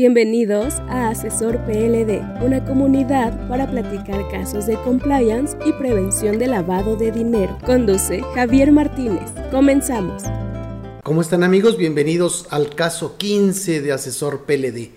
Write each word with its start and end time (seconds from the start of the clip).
Bienvenidos 0.00 0.76
a 0.88 1.10
Asesor 1.10 1.58
PLD, 1.66 2.42
una 2.42 2.64
comunidad 2.64 3.46
para 3.50 3.70
platicar 3.70 4.30
casos 4.30 4.64
de 4.64 4.76
compliance 4.76 5.54
y 5.66 5.74
prevención 5.74 6.38
de 6.38 6.46
lavado 6.46 6.96
de 6.96 7.12
dinero. 7.12 7.58
Conduce 7.66 8.22
Javier 8.34 8.72
Martínez. 8.72 9.30
Comenzamos. 9.50 10.22
¿Cómo 11.02 11.20
están 11.20 11.42
amigos? 11.42 11.76
Bienvenidos 11.76 12.46
al 12.48 12.74
caso 12.74 13.18
15 13.18 13.82
de 13.82 13.92
Asesor 13.92 14.46
PLD. 14.46 14.88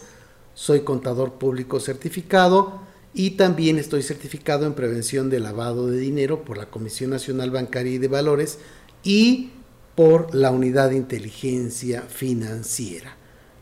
soy 0.54 0.82
contador 0.82 1.36
público 1.36 1.80
certificado 1.80 2.82
y 3.14 3.30
también 3.32 3.78
estoy 3.78 4.04
certificado 4.04 4.66
en 4.66 4.74
prevención 4.74 5.30
de 5.30 5.40
lavado 5.40 5.88
de 5.88 6.00
dinero 6.00 6.44
por 6.44 6.58
la 6.58 6.66
Comisión 6.66 7.12
Nacional 7.12 7.50
Bancaria 7.50 7.94
y 7.94 7.98
de 7.98 8.10
Valores 8.10 8.60
y 9.06 9.52
por 9.96 10.36
la 10.36 10.52
Unidad 10.52 10.90
de 10.90 10.98
Inteligencia 10.98 12.02
Financiera. 12.02 13.21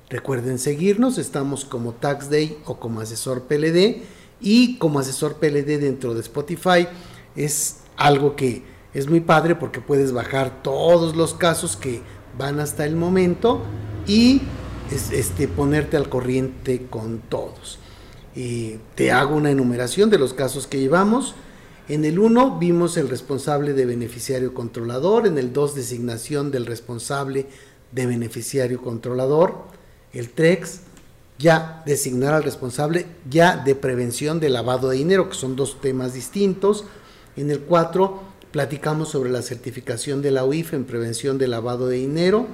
Recuerden 0.09 0.57
seguirnos, 0.57 1.19
estamos 1.19 1.65
como 1.65 1.93
Tax 1.93 2.31
Day 2.31 2.57
o 2.65 2.79
como 2.79 2.99
asesor 2.99 3.43
PLD 3.43 4.01
y 4.41 4.77
como 4.79 4.97
asesor 4.97 5.35
PLD 5.35 5.79
dentro 5.79 6.15
de 6.15 6.21
Spotify 6.21 6.87
es 7.35 7.81
algo 7.95 8.35
que 8.35 8.63
es 8.95 9.07
muy 9.07 9.19
padre 9.19 9.53
porque 9.53 9.81
puedes 9.81 10.11
bajar 10.11 10.63
todos 10.63 11.15
los 11.15 11.35
casos 11.35 11.77
que 11.77 12.01
van 12.39 12.59
hasta 12.59 12.85
el 12.85 12.95
momento 12.95 13.61
y 14.07 14.41
este, 14.89 15.47
ponerte 15.47 15.95
al 15.95 16.09
corriente 16.09 16.87
con 16.89 17.19
todos. 17.19 17.77
te 18.95 19.11
hago 19.11 19.35
una 19.35 19.51
enumeración 19.51 20.09
de 20.09 20.17
los 20.17 20.33
casos 20.33 20.65
que 20.65 20.79
llevamos. 20.79 21.35
En 21.87 22.03
el 22.03 22.17
1 22.17 22.57
vimos 22.57 22.97
el 22.97 23.09
responsable 23.09 23.73
de 23.73 23.85
beneficiario 23.85 24.55
controlador, 24.55 25.27
en 25.27 25.37
el 25.37 25.53
2 25.53 25.75
designación 25.75 26.49
del 26.49 26.65
responsable 26.65 27.45
de 27.91 28.05
beneficiario 28.07 28.81
controlador, 28.81 29.65
el 30.13 30.29
TREX 30.29 30.81
ya 31.37 31.83
designar 31.85 32.33
al 32.33 32.43
responsable 32.43 33.05
ya 33.29 33.57
de 33.57 33.73
prevención 33.73 34.39
de 34.39 34.49
lavado 34.49 34.89
de 34.89 34.97
dinero, 34.97 35.29
que 35.29 35.35
son 35.35 35.55
dos 35.55 35.79
temas 35.81 36.13
distintos. 36.13 36.83
En 37.37 37.49
el 37.49 37.61
4 37.61 38.21
platicamos 38.51 39.09
sobre 39.09 39.29
la 39.29 39.41
certificación 39.41 40.21
de 40.21 40.31
la 40.31 40.43
UIF 40.43 40.73
en 40.73 40.85
prevención 40.85 41.37
de 41.37 41.47
lavado 41.47 41.87
de 41.87 41.97
dinero. 41.97 42.47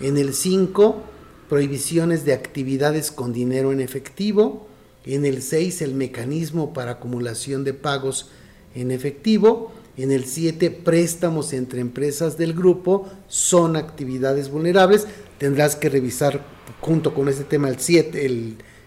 En 0.00 0.18
el 0.18 0.34
5, 0.34 1.02
prohibiciones 1.48 2.24
de 2.24 2.32
actividades 2.32 3.12
con 3.12 3.32
dinero 3.32 3.70
en 3.72 3.80
efectivo. 3.80 4.66
En 5.06 5.24
el 5.24 5.42
6, 5.42 5.82
el 5.82 5.94
mecanismo 5.94 6.72
para 6.72 6.92
acumulación 6.92 7.62
de 7.62 7.74
pagos 7.74 8.30
en 8.74 8.90
efectivo. 8.90 9.72
En 9.96 10.10
el 10.10 10.24
7, 10.24 10.70
préstamos 10.70 11.52
entre 11.52 11.80
empresas 11.80 12.36
del 12.36 12.54
grupo 12.54 13.08
son 13.28 13.76
actividades 13.76 14.50
vulnerables. 14.50 15.06
Tendrás 15.38 15.76
que 15.76 15.88
revisar 15.88 16.53
junto 16.80 17.14
con 17.14 17.28
este 17.28 17.44
tema 17.44 17.68
el, 17.68 17.78
7, 17.78 18.26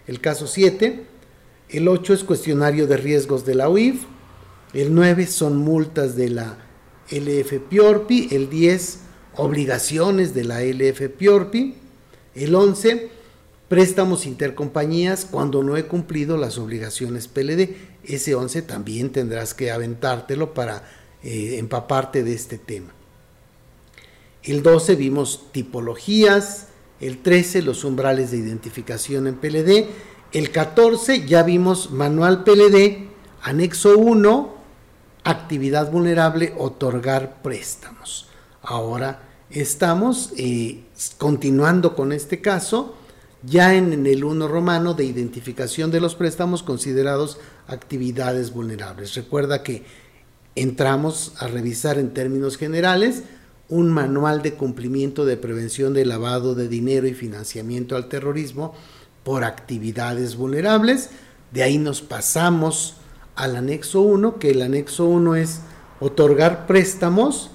el, 0.07 0.21
caso 0.21 0.47
7. 0.47 1.03
El 1.69 1.87
8 1.87 2.13
es 2.13 2.23
cuestionario 2.23 2.87
de 2.87 2.97
riesgos 2.97 3.45
de 3.45 3.55
la 3.55 3.69
UIF. 3.69 4.03
El 4.73 4.93
9 4.93 5.27
son 5.27 5.57
multas 5.57 6.15
de 6.15 6.29
la 6.29 6.57
LF 7.09 7.59
Piorpi. 7.69 8.29
El 8.31 8.49
10, 8.49 8.99
obligaciones 9.35 10.33
de 10.33 10.43
la 10.43 10.63
LF 10.63 11.09
Piorpi. 11.09 11.75
El 12.35 12.55
11, 12.55 13.09
préstamos 13.67 14.25
intercompañías 14.25 15.25
cuando 15.25 15.63
no 15.63 15.77
he 15.77 15.85
cumplido 15.85 16.37
las 16.37 16.57
obligaciones 16.57 17.27
PLD. 17.27 17.75
Ese 18.03 18.35
11 18.35 18.61
también 18.61 19.11
tendrás 19.11 19.53
que 19.53 19.71
aventártelo 19.71 20.53
para 20.53 20.83
eh, 21.23 21.57
empaparte 21.57 22.23
de 22.23 22.33
este 22.33 22.57
tema. 22.57 22.93
El 24.43 24.63
12 24.63 24.95
vimos 24.95 25.51
tipologías, 25.51 26.66
el 26.99 27.19
13 27.19 27.61
los 27.61 27.83
umbrales 27.83 28.31
de 28.31 28.37
identificación 28.37 29.27
en 29.27 29.35
PLD, 29.35 29.87
el 30.33 30.51
14 30.51 31.25
ya 31.25 31.43
vimos 31.43 31.91
manual 31.91 32.43
PLD, 32.43 33.07
anexo 33.41 33.97
1, 33.97 34.55
actividad 35.23 35.91
vulnerable, 35.91 36.53
otorgar 36.57 37.41
préstamos. 37.41 38.27
Ahora 38.61 39.23
estamos 39.49 40.33
eh, 40.37 40.83
continuando 41.17 41.95
con 41.95 42.11
este 42.11 42.41
caso, 42.41 42.95
ya 43.43 43.75
en, 43.75 43.93
en 43.93 44.07
el 44.07 44.23
1 44.23 44.47
romano 44.47 44.93
de 44.93 45.05
identificación 45.05 45.91
de 45.91 46.01
los 46.01 46.15
préstamos 46.15 46.63
considerados 46.63 47.39
actividades 47.67 48.51
vulnerables. 48.51 49.15
Recuerda 49.15 49.63
que 49.63 49.85
entramos 50.55 51.33
a 51.37 51.47
revisar 51.47 51.99
en 51.99 52.13
términos 52.13 52.57
generales, 52.57 53.23
un 53.69 53.89
manual 53.89 54.41
de 54.41 54.53
cumplimiento 54.53 55.25
de 55.25 55.37
prevención 55.37 55.93
de 55.93 56.05
lavado 56.05 56.55
de 56.55 56.67
dinero 56.67 57.07
y 57.07 57.13
financiamiento 57.13 57.95
al 57.95 58.07
terrorismo 58.07 58.73
por 59.23 59.43
actividades 59.43 60.37
vulnerables. 60.37 61.09
De 61.51 61.63
ahí 61.63 61.77
nos 61.77 62.01
pasamos 62.01 62.95
al 63.35 63.55
anexo 63.55 64.01
1, 64.01 64.39
que 64.39 64.51
el 64.51 64.61
anexo 64.61 65.05
1 65.05 65.35
es 65.35 65.59
otorgar 65.99 66.65
préstamos, 66.65 67.51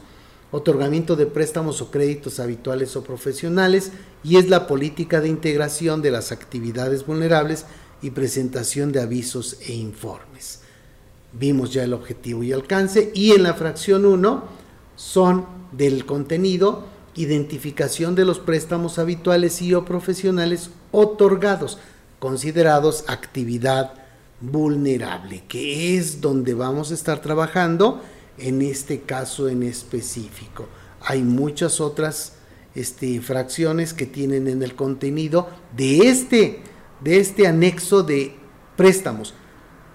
otorgamiento 0.50 1.17
de 1.17 1.27
préstamos 1.27 1.81
o 1.81 1.91
créditos 1.91 2.41
habituales 2.41 2.94
o 2.97 3.03
profesionales, 3.03 3.93
y 4.23 4.37
es 4.37 4.49
la 4.49 4.67
política 4.67 5.21
de 5.21 5.29
integración 5.29 6.03
de 6.03 6.11
las 6.11 6.31
actividades 6.31 7.06
vulnerables 7.06 7.65
y 8.03 8.11
presentación 8.11 8.93
de 8.93 9.00
avisos 9.00 9.56
e 9.67 9.73
informes. 9.73 10.61
Vimos 11.33 11.73
ya 11.73 11.84
el 11.84 11.94
objetivo 11.94 12.43
y 12.43 12.53
alcance, 12.53 13.11
y 13.15 13.33
en 13.33 13.44
la 13.44 13.55
fracción 13.55 14.05
1 14.05 14.62
son 15.02 15.46
del 15.72 16.06
contenido, 16.06 16.84
identificación 17.16 18.14
de 18.14 18.24
los 18.24 18.38
préstamos 18.38 18.98
habituales 18.98 19.60
y 19.60 19.74
o 19.74 19.84
profesionales 19.84 20.70
otorgados, 20.92 21.78
considerados 22.20 23.04
actividad 23.08 23.94
vulnerable, 24.40 25.42
que 25.48 25.98
es 25.98 26.20
donde 26.20 26.54
vamos 26.54 26.92
a 26.92 26.94
estar 26.94 27.20
trabajando 27.20 28.00
en 28.38 28.62
este 28.62 29.00
caso 29.00 29.48
en 29.48 29.64
específico. 29.64 30.68
Hay 31.00 31.22
muchas 31.22 31.80
otras 31.80 32.34
este, 32.74 33.20
fracciones 33.20 33.92
que 33.92 34.06
tienen 34.06 34.46
en 34.46 34.62
el 34.62 34.76
contenido 34.76 35.48
de 35.76 36.08
este, 36.08 36.62
de 37.00 37.19
este 37.19 37.48
anexo 37.48 38.04
de 38.04 38.36
préstamos. 38.76 39.34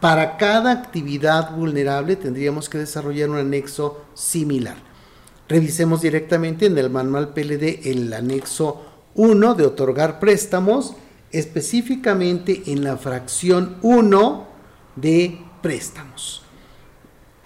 Para 0.01 0.38
cada 0.38 0.72
actividad 0.74 1.56
vulnerable 1.56 2.18
tendríamos 2.18 2.68
que 2.68 2.78
desarrollar 2.78 3.29
un 3.29 3.38
anexo 3.38 4.01
similar. 4.13 4.87
Revisemos 5.50 6.02
directamente 6.02 6.66
en 6.66 6.78
el 6.78 6.90
manual 6.90 7.34
PLD 7.34 7.88
el 7.88 8.12
anexo 8.13 8.81
1 9.16 9.56
de 9.56 9.66
otorgar 9.66 10.19
préstamos, 10.19 10.96
específicamente 11.31 12.63
en 12.68 12.84
la 12.84 12.97
fracción 12.97 13.78
1 13.81 14.47
de 14.97 15.40
préstamos. 15.62 16.44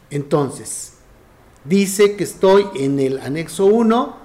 Entonces, 0.09 0.93
dice 1.63 2.15
que 2.15 2.23
estoy 2.23 2.65
en 2.75 2.99
el 2.99 3.19
anexo 3.19 3.65
1, 3.65 4.17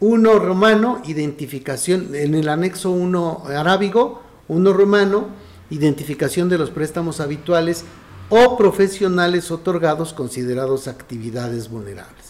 1 0.00 0.38
romano, 0.38 1.02
identificación, 1.04 2.14
en 2.14 2.34
el 2.34 2.48
anexo 2.48 2.90
1 2.92 3.42
arábigo, 3.48 4.22
1 4.48 4.72
romano, 4.72 5.28
identificación 5.68 6.48
de 6.48 6.58
los 6.58 6.70
préstamos 6.70 7.20
habituales 7.20 7.84
o 8.28 8.56
profesionales 8.56 9.50
otorgados 9.50 10.12
considerados 10.12 10.86
actividades 10.88 11.68
vulnerables. 11.68 12.29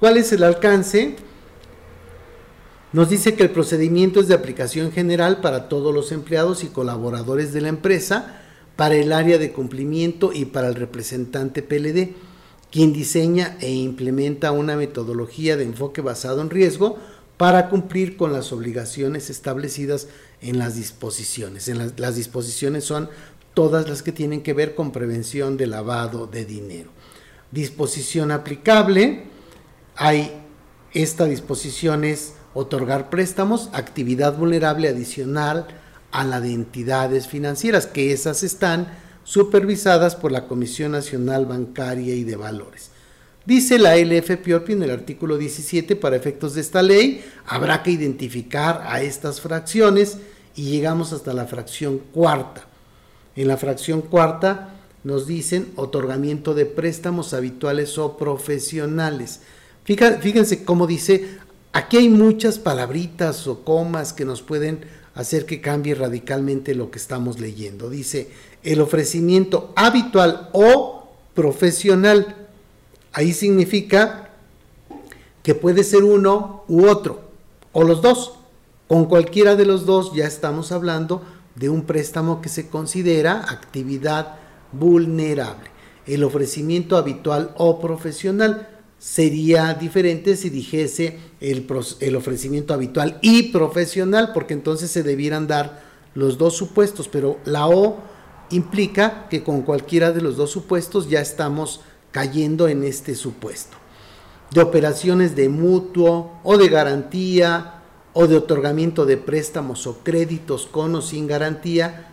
¿Cuál 0.00 0.16
es 0.16 0.32
el 0.32 0.44
alcance? 0.44 1.14
Nos 2.94 3.10
dice 3.10 3.34
que 3.34 3.42
el 3.42 3.50
procedimiento 3.50 4.20
es 4.20 4.28
de 4.28 4.34
aplicación 4.34 4.92
general 4.92 5.42
para 5.42 5.68
todos 5.68 5.94
los 5.94 6.10
empleados 6.10 6.64
y 6.64 6.68
colaboradores 6.68 7.52
de 7.52 7.60
la 7.60 7.68
empresa, 7.68 8.40
para 8.76 8.94
el 8.94 9.12
área 9.12 9.36
de 9.36 9.52
cumplimiento 9.52 10.32
y 10.32 10.46
para 10.46 10.68
el 10.68 10.74
representante 10.74 11.62
PLD, 11.62 12.14
quien 12.72 12.94
diseña 12.94 13.58
e 13.60 13.72
implementa 13.72 14.52
una 14.52 14.74
metodología 14.74 15.58
de 15.58 15.64
enfoque 15.64 16.00
basado 16.00 16.40
en 16.40 16.48
riesgo 16.48 16.96
para 17.36 17.68
cumplir 17.68 18.16
con 18.16 18.32
las 18.32 18.54
obligaciones 18.54 19.28
establecidas 19.28 20.08
en 20.40 20.58
las 20.58 20.76
disposiciones. 20.76 21.68
En 21.68 21.76
las, 21.76 22.00
las 22.00 22.16
disposiciones 22.16 22.84
son 22.84 23.10
todas 23.52 23.86
las 23.86 24.02
que 24.02 24.12
tienen 24.12 24.40
que 24.40 24.54
ver 24.54 24.74
con 24.74 24.92
prevención 24.92 25.58
de 25.58 25.66
lavado 25.66 26.26
de 26.26 26.46
dinero. 26.46 26.88
Disposición 27.52 28.30
aplicable 28.30 29.29
hay 30.00 30.32
esta 30.94 31.26
disposición 31.26 32.04
es 32.04 32.32
otorgar 32.54 33.10
préstamos, 33.10 33.68
actividad 33.74 34.34
vulnerable 34.34 34.88
adicional 34.88 35.66
a 36.10 36.24
la 36.24 36.40
de 36.40 36.54
entidades 36.54 37.28
financieras, 37.28 37.86
que 37.86 38.12
esas 38.12 38.42
están 38.42 38.88
supervisadas 39.24 40.16
por 40.16 40.32
la 40.32 40.48
Comisión 40.48 40.92
Nacional 40.92 41.44
Bancaria 41.44 42.14
y 42.14 42.24
de 42.24 42.34
Valores. 42.34 42.92
Dice 43.44 43.78
la 43.78 43.94
LF 43.98 44.30
en 44.70 44.82
el 44.82 44.90
artículo 44.90 45.36
17, 45.36 45.94
para 45.96 46.16
efectos 46.16 46.54
de 46.54 46.62
esta 46.62 46.82
ley, 46.82 47.22
habrá 47.46 47.82
que 47.82 47.90
identificar 47.90 48.82
a 48.86 49.02
estas 49.02 49.42
fracciones 49.42 50.16
y 50.56 50.70
llegamos 50.70 51.12
hasta 51.12 51.34
la 51.34 51.44
fracción 51.44 51.98
cuarta. 51.98 52.66
En 53.36 53.48
la 53.48 53.58
fracción 53.58 54.00
cuarta 54.00 54.76
nos 55.04 55.26
dicen 55.26 55.72
otorgamiento 55.76 56.54
de 56.54 56.64
préstamos 56.64 57.34
habituales 57.34 57.98
o 57.98 58.16
profesionales. 58.16 59.40
Fíjense 59.84 60.64
cómo 60.64 60.86
dice, 60.86 61.38
aquí 61.72 61.96
hay 61.96 62.08
muchas 62.08 62.58
palabritas 62.58 63.46
o 63.46 63.64
comas 63.64 64.12
que 64.12 64.24
nos 64.24 64.42
pueden 64.42 64.84
hacer 65.14 65.46
que 65.46 65.60
cambie 65.60 65.94
radicalmente 65.94 66.74
lo 66.74 66.90
que 66.90 66.98
estamos 66.98 67.40
leyendo. 67.40 67.90
Dice, 67.90 68.28
el 68.62 68.80
ofrecimiento 68.80 69.72
habitual 69.76 70.50
o 70.52 71.08
profesional 71.34 72.36
Ahí 73.12 73.32
significa 73.32 74.30
que 75.42 75.54
puede 75.54 75.82
ser 75.82 76.04
uno 76.04 76.64
u 76.68 76.86
otro, 76.86 77.20
o 77.72 77.82
los 77.82 78.02
dos. 78.02 78.34
Con 78.86 79.06
cualquiera 79.06 79.56
de 79.56 79.66
los 79.66 79.86
dos 79.86 80.12
ya 80.14 80.26
estamos 80.26 80.72
hablando 80.72 81.22
de 81.54 81.68
un 81.68 81.82
préstamo 81.82 82.40
que 82.40 82.48
se 82.48 82.68
considera 82.68 83.44
actividad 83.48 84.36
vulnerable. 84.72 85.70
El 86.06 86.24
ofrecimiento 86.24 86.96
habitual 86.96 87.54
o 87.56 87.80
profesional 87.80 88.68
sería 89.00 89.72
diferente 89.72 90.36
si 90.36 90.50
dijese 90.50 91.18
el, 91.40 91.66
el, 92.00 92.16
ofrecimiento 92.16 92.74
habitual 92.74 93.18
y 93.22 93.44
profesional, 93.44 94.32
porque 94.34 94.52
entonces 94.52 94.90
se 94.90 95.02
debieran 95.02 95.46
dar 95.46 95.82
los 96.14 96.36
dos 96.36 96.54
supuestos, 96.54 97.08
pero 97.08 97.38
la 97.46 97.66
O 97.66 97.98
implica 98.50 99.26
que 99.30 99.42
con 99.42 99.62
cualquiera 99.62 100.12
de 100.12 100.20
los 100.20 100.36
dos 100.36 100.50
supuestos 100.50 101.08
ya 101.08 101.20
estamos 101.20 101.80
cayendo 102.10 102.68
en 102.68 102.84
este 102.84 103.14
supuesto. 103.14 103.78
De 104.50 104.60
operaciones 104.60 105.34
de 105.34 105.48
mutuo 105.48 106.38
o 106.44 106.58
de 106.58 106.68
garantía 106.68 107.82
o 108.12 108.26
de 108.26 108.36
otorgamiento 108.36 109.06
de 109.06 109.16
préstamos 109.16 109.86
o 109.86 110.00
créditos 110.00 110.66
con 110.66 110.94
o 110.94 111.00
sin 111.00 111.26
garantía 111.26 112.12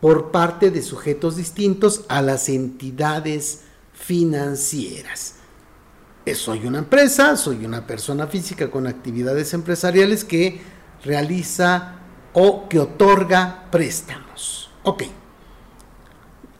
por 0.00 0.32
parte 0.32 0.72
de 0.72 0.82
sujetos 0.82 1.36
distintos 1.36 2.04
a 2.08 2.20
las 2.20 2.48
entidades 2.48 3.60
financieras. 3.92 5.39
Eh, 6.26 6.34
soy 6.34 6.66
una 6.66 6.78
empresa, 6.78 7.36
soy 7.36 7.64
una 7.64 7.86
persona 7.86 8.26
física 8.26 8.70
con 8.70 8.86
actividades 8.86 9.54
empresariales 9.54 10.24
que 10.24 10.60
realiza 11.02 11.96
o 12.34 12.68
que 12.68 12.78
otorga 12.78 13.68
préstamos. 13.70 14.70
Ok. 14.82 15.04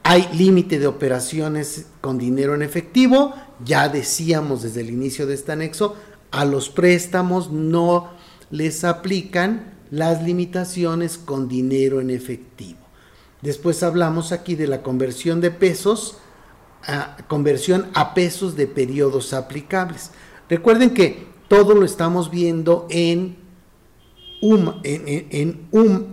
Hay 0.02 0.28
límite 0.32 0.78
de 0.78 0.86
operaciones 0.86 1.86
con 2.00 2.18
dinero 2.18 2.54
en 2.54 2.62
efectivo. 2.62 3.34
Ya 3.64 3.88
decíamos 3.88 4.62
desde 4.62 4.80
el 4.80 4.90
inicio 4.90 5.26
de 5.26 5.34
este 5.34 5.52
anexo, 5.52 5.94
a 6.30 6.44
los 6.44 6.70
préstamos 6.70 7.50
no 7.50 8.10
les 8.50 8.84
aplican 8.84 9.74
las 9.90 10.22
limitaciones 10.22 11.18
con 11.18 11.48
dinero 11.48 12.00
en 12.00 12.10
efectivo. 12.10 12.78
Después 13.42 13.82
hablamos 13.82 14.32
aquí 14.32 14.54
de 14.54 14.66
la 14.66 14.82
conversión 14.82 15.40
de 15.40 15.50
pesos, 15.50 16.18
a, 16.86 17.16
conversión 17.28 17.88
a 17.94 18.14
pesos 18.14 18.56
de 18.56 18.66
periodos 18.66 19.32
aplicables. 19.32 20.10
Recuerden 20.48 20.90
que 20.90 21.26
todo 21.48 21.74
lo 21.74 21.84
estamos 21.84 22.30
viendo 22.30 22.86
en 22.90 23.36
UMA, 24.40 24.80
en, 24.84 25.66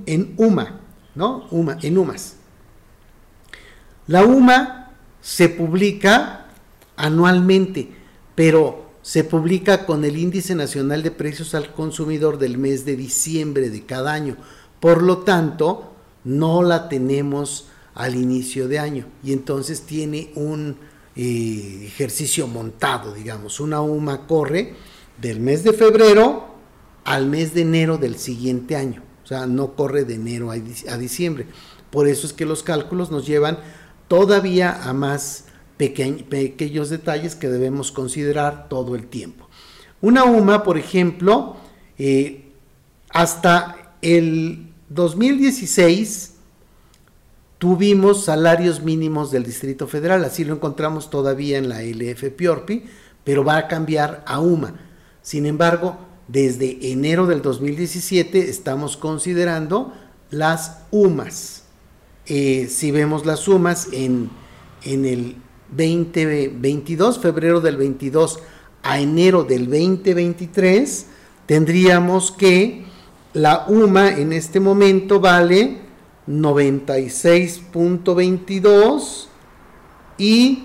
en 0.05 0.33
UMA, 0.37 0.81
¿no? 1.15 1.47
UMA, 1.51 1.77
en 1.81 1.97
UMAS. 1.97 2.35
La 4.07 4.23
UMA 4.23 4.91
se 5.21 5.49
publica 5.49 6.47
anualmente, 6.95 7.89
pero 8.35 8.87
se 9.01 9.23
publica 9.23 9.85
con 9.85 10.03
el 10.03 10.17
Índice 10.17 10.55
Nacional 10.55 11.03
de 11.03 11.11
Precios 11.11 11.55
al 11.55 11.71
Consumidor 11.73 12.37
del 12.37 12.57
mes 12.57 12.85
de 12.85 12.95
diciembre 12.95 13.69
de 13.69 13.85
cada 13.85 14.13
año. 14.13 14.35
Por 14.79 15.01
lo 15.01 15.19
tanto, 15.19 15.93
no 16.23 16.61
la 16.61 16.89
tenemos 16.89 17.67
al 17.97 18.15
inicio 18.15 18.67
de 18.67 18.77
año 18.77 19.07
y 19.23 19.33
entonces 19.33 19.81
tiene 19.81 20.31
un 20.35 20.77
eh, 21.15 21.83
ejercicio 21.87 22.47
montado, 22.47 23.13
digamos. 23.13 23.59
Una 23.59 23.81
UMA 23.81 24.27
corre 24.27 24.75
del 25.19 25.39
mes 25.39 25.63
de 25.63 25.73
febrero 25.73 26.45
al 27.03 27.25
mes 27.25 27.55
de 27.55 27.61
enero 27.61 27.97
del 27.97 28.17
siguiente 28.17 28.75
año. 28.75 29.01
O 29.23 29.27
sea, 29.27 29.47
no 29.47 29.73
corre 29.73 30.05
de 30.05 30.13
enero 30.13 30.51
a 30.51 30.97
diciembre. 30.97 31.47
Por 31.89 32.07
eso 32.07 32.27
es 32.27 32.33
que 32.33 32.45
los 32.45 32.61
cálculos 32.61 33.09
nos 33.09 33.25
llevan 33.25 33.57
todavía 34.07 34.83
a 34.83 34.93
más 34.93 35.45
pequeños 35.77 36.89
detalles 36.89 37.35
que 37.35 37.49
debemos 37.49 37.91
considerar 37.91 38.69
todo 38.69 38.95
el 38.95 39.07
tiempo. 39.07 39.49
Una 40.01 40.23
UMA, 40.23 40.63
por 40.63 40.77
ejemplo, 40.77 41.57
eh, 41.97 42.51
hasta 43.09 43.95
el 44.03 44.71
2016 44.89 46.36
tuvimos 47.57 48.25
salarios 48.25 48.83
mínimos 48.83 49.31
del 49.31 49.43
Distrito 49.43 49.87
Federal, 49.87 50.23
así 50.23 50.45
lo 50.45 50.55
encontramos 50.55 51.09
todavía 51.09 51.57
en 51.57 51.69
la 51.69 51.81
LF 51.81 52.31
Piorpi, 52.35 52.83
pero 53.23 53.43
va 53.43 53.57
a 53.57 53.67
cambiar 53.67 54.23
a 54.27 54.39
UMA. 54.39 54.75
Sin 55.21 55.45
embargo, 55.45 55.97
desde 56.27 56.91
enero 56.91 57.25
del 57.25 57.41
2017 57.41 58.49
estamos 58.49 58.97
considerando 58.97 59.93
las 60.29 60.79
UMAS. 60.91 61.63
Eh, 62.25 62.67
si 62.69 62.91
vemos 62.91 63.25
las 63.25 63.41
sumas 63.41 63.87
en, 63.91 64.29
en 64.83 65.05
el 65.05 65.35
2022, 65.69 67.19
febrero 67.19 67.61
del 67.61 67.77
22 67.77 68.39
a 68.83 68.99
enero 68.99 69.43
del 69.43 69.65
2023, 69.65 71.05
tendríamos 71.45 72.31
que 72.31 72.85
la 73.33 73.65
UMA 73.67 74.17
en 74.17 74.33
este 74.33 74.59
momento 74.59 75.19
vale 75.19 75.86
96.22 76.27 79.27
y 80.17 80.63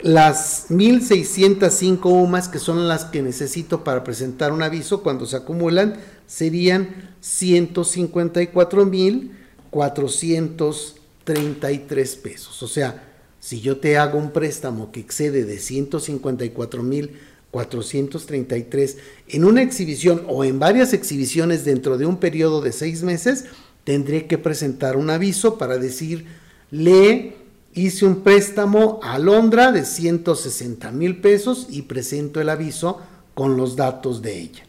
las 0.00 0.70
1605 0.70 2.08
UMAS 2.08 2.48
que 2.48 2.58
son 2.58 2.88
las 2.88 3.04
que 3.06 3.22
necesito 3.22 3.84
para 3.84 4.02
presentar 4.04 4.52
un 4.52 4.62
aviso 4.62 5.02
cuando 5.02 5.24
se 5.26 5.36
acumulan 5.36 5.96
serían 6.26 7.14
154.000 7.22 9.30
433 9.74 12.16
pesos. 12.16 12.62
O 12.62 12.68
sea, 12.68 13.12
si 13.40 13.60
yo 13.60 13.78
te 13.78 13.98
hago 13.98 14.18
un 14.18 14.30
préstamo 14.30 14.92
que 14.92 15.00
excede 15.00 15.44
de 15.44 15.58
154 15.58 16.84
mil 16.84 17.18
433 17.50 18.98
en 19.28 19.44
una 19.44 19.62
exhibición 19.62 20.22
o 20.28 20.44
en 20.44 20.60
varias 20.60 20.92
exhibiciones 20.92 21.64
dentro 21.64 21.98
de 21.98 22.06
un 22.06 22.18
periodo 22.18 22.60
de 22.60 22.70
seis 22.70 23.02
meses, 23.02 23.46
tendré 23.84 24.26
que 24.26 24.38
presentar 24.38 24.96
un 24.96 25.10
aviso 25.10 25.58
para 25.58 25.78
decir, 25.78 26.26
le 26.70 27.36
hice 27.74 28.06
un 28.06 28.22
préstamo 28.22 29.00
a 29.02 29.18
Londra 29.18 29.72
de 29.72 29.84
160 29.84 30.90
mil 30.90 31.20
pesos 31.20 31.66
y 31.68 31.82
presento 31.82 32.40
el 32.40 32.48
aviso 32.48 33.00
con 33.34 33.56
los 33.56 33.76
datos 33.76 34.22
de 34.22 34.40
ella. 34.40 34.64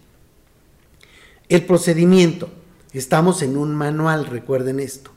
El 1.47 1.65
procedimiento. 1.65 2.49
Estamos 2.91 3.41
en 3.41 3.57
un 3.57 3.75
manual, 3.75 4.25
recuerden 4.25 4.79
esto. 4.79 5.11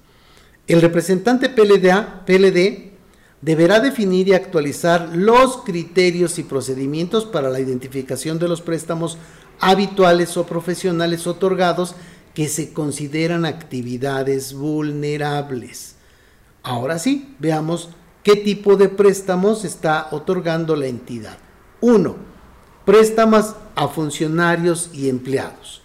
El 0.67 0.83
representante 0.83 1.49
PLDA, 1.49 2.25
PLD 2.27 2.91
deberá 3.41 3.81
definir 3.81 4.29
y 4.29 4.35
actualizar 4.35 5.11
los 5.15 5.59
criterios 5.59 6.39
y 6.39 6.43
procedimientos 6.43 7.25
para 7.25 7.49
la 7.49 7.61
identificación 7.61 8.39
de 8.39 8.49
los 8.49 8.61
préstamos 8.61 9.17
habituales 9.61 10.37
o 10.37 10.45
profesionales 10.45 11.27
otorgados 11.27 11.95
que 12.39 12.49
se 12.49 12.73
consideran 12.73 13.45
actividades 13.45 14.55
vulnerables. 14.55 15.97
Ahora 16.63 17.01
sí, 17.01 17.35
veamos 17.41 17.89
qué 18.23 18.37
tipo 18.37 18.77
de 18.77 18.89
préstamos 18.89 19.65
está 19.65 20.07
otorgando 20.13 20.77
la 20.77 20.87
entidad. 20.87 21.37
1. 21.81 22.15
Préstamos 22.85 23.57
a 23.75 23.89
funcionarios 23.89 24.89
y 24.95 25.09
empleados 25.09 25.83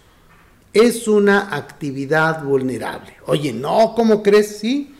es 0.72 1.08
una 1.08 1.56
actividad 1.56 2.44
vulnerable. 2.44 3.14
Oye, 3.26 3.52
no, 3.52 3.94
¿cómo 3.96 4.22
crees? 4.22 4.58
Sí. 4.58 4.94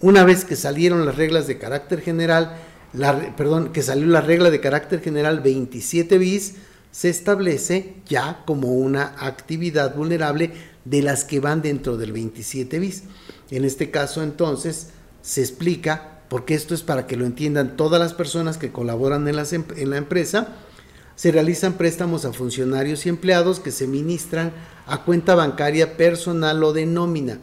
Una 0.00 0.24
vez 0.24 0.46
que 0.46 0.56
salieron 0.56 1.04
las 1.04 1.16
reglas 1.16 1.46
de 1.46 1.58
carácter 1.58 2.00
general, 2.00 2.56
perdón, 3.36 3.70
que 3.74 3.82
salió 3.82 4.06
la 4.06 4.22
regla 4.22 4.48
de 4.48 4.60
carácter 4.60 5.02
general 5.02 5.40
27 5.40 6.16
bis, 6.16 6.54
se 6.90 7.08
establece 7.08 7.96
ya 8.06 8.42
como 8.46 8.72
una 8.72 9.14
actividad 9.18 9.94
vulnerable 9.94 10.52
de 10.84 11.02
las 11.02 11.24
que 11.24 11.40
van 11.40 11.62
dentro 11.62 11.96
del 11.96 12.12
27 12.12 12.78
bis. 12.78 13.04
En 13.50 13.64
este 13.64 13.90
caso, 13.90 14.22
entonces, 14.22 14.88
se 15.22 15.40
explica, 15.40 16.22
porque 16.28 16.54
esto 16.54 16.74
es 16.74 16.82
para 16.82 17.06
que 17.06 17.16
lo 17.16 17.26
entiendan 17.26 17.76
todas 17.76 18.00
las 18.00 18.14
personas 18.14 18.58
que 18.58 18.72
colaboran 18.72 19.26
en, 19.28 19.36
en 19.76 19.90
la 19.90 19.96
empresa, 19.96 20.56
se 21.14 21.32
realizan 21.32 21.74
préstamos 21.74 22.24
a 22.24 22.32
funcionarios 22.32 23.04
y 23.04 23.08
empleados 23.10 23.60
que 23.60 23.72
se 23.72 23.86
ministran 23.86 24.52
a 24.86 25.04
cuenta 25.04 25.34
bancaria 25.34 25.96
personal 25.96 26.64
o 26.64 26.72
de 26.72 26.86
nómina. 26.86 27.38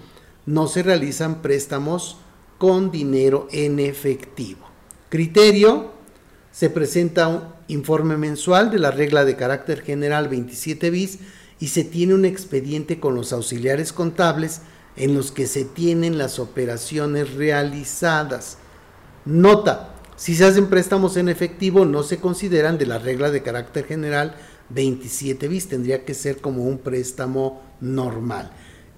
No 0.45 0.67
se 0.67 0.81
realizan 0.81 1.41
préstamos 1.41 2.17
con 2.57 2.89
dinero 2.89 3.47
en 3.51 3.79
efectivo. 3.79 4.65
Criterio, 5.09 5.91
se 6.51 6.71
presenta 6.71 7.56
informe 7.67 8.17
mensual 8.17 8.71
de 8.71 8.79
la 8.79 8.91
regla 8.91 9.25
de 9.25 9.35
carácter 9.35 9.81
general 9.81 10.27
27 10.27 10.89
bis 10.89 11.19
y 11.59 11.69
se 11.69 11.83
tiene 11.83 12.13
un 12.13 12.25
expediente 12.25 12.99
con 12.99 13.15
los 13.15 13.33
auxiliares 13.33 13.93
contables 13.93 14.61
en 14.95 15.13
los 15.13 15.31
que 15.31 15.47
se 15.47 15.65
tienen 15.65 16.17
las 16.17 16.39
operaciones 16.39 17.33
realizadas. 17.33 18.57
Nota, 19.25 19.93
si 20.15 20.35
se 20.35 20.45
hacen 20.45 20.67
préstamos 20.67 21.17
en 21.17 21.29
efectivo 21.29 21.85
no 21.85 22.03
se 22.03 22.17
consideran 22.17 22.77
de 22.77 22.85
la 22.85 22.99
regla 22.99 23.29
de 23.29 23.43
carácter 23.43 23.85
general 23.85 24.35
27 24.69 25.47
bis, 25.47 25.69
tendría 25.69 26.05
que 26.05 26.13
ser 26.13 26.37
como 26.37 26.63
un 26.63 26.79
préstamo 26.79 27.61
normal. 27.79 28.51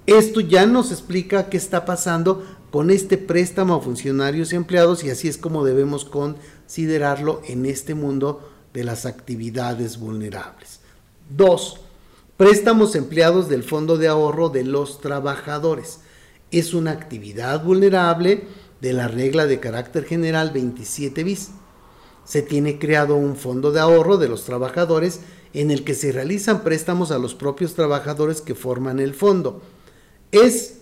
Esto 0.05 0.39
ya 0.39 0.65
nos 0.65 0.91
explica 0.91 1.49
qué 1.49 1.57
está 1.57 1.85
pasando 1.85 2.43
con 2.71 2.89
este 2.89 3.17
préstamo 3.17 3.75
a 3.75 3.81
funcionarios 3.81 4.53
y 4.53 4.55
empleados 4.55 5.03
y 5.03 5.09
así 5.09 5.27
es 5.27 5.37
como 5.37 5.63
debemos 5.63 6.05
considerarlo 6.05 7.41
en 7.47 7.65
este 7.65 7.93
mundo 7.93 8.48
de 8.73 8.83
las 8.83 9.05
actividades 9.05 9.99
vulnerables. 9.99 10.79
2. 11.35 11.79
Préstamos 12.37 12.95
empleados 12.95 13.49
del 13.49 13.63
Fondo 13.63 13.97
de 13.97 14.07
Ahorro 14.07 14.49
de 14.49 14.63
los 14.63 15.01
Trabajadores. 15.01 15.99
Es 16.51 16.73
una 16.73 16.91
actividad 16.91 17.63
vulnerable 17.63 18.47
de 18.81 18.93
la 18.93 19.07
regla 19.07 19.45
de 19.45 19.59
carácter 19.59 20.05
general 20.05 20.51
27 20.51 21.23
bis. 21.23 21.49
Se 22.25 22.41
tiene 22.41 22.79
creado 22.79 23.15
un 23.15 23.35
fondo 23.35 23.71
de 23.71 23.79
ahorro 23.79 24.17
de 24.17 24.29
los 24.29 24.45
trabajadores 24.45 25.21
en 25.53 25.71
el 25.71 25.83
que 25.83 25.95
se 25.95 26.11
realizan 26.11 26.63
préstamos 26.63 27.11
a 27.11 27.17
los 27.17 27.33
propios 27.33 27.73
trabajadores 27.73 28.41
que 28.41 28.55
forman 28.55 28.99
el 28.99 29.13
fondo. 29.13 29.61
Es 30.31 30.75